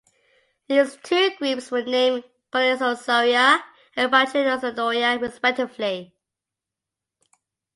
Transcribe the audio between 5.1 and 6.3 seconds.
respectively.